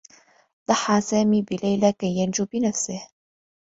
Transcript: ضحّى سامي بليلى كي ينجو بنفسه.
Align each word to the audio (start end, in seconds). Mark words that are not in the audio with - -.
ضحّى 0.69 1.01
سامي 1.01 1.41
بليلى 1.41 1.91
كي 1.93 2.07
ينجو 2.07 2.45
بنفسه. 2.45 3.07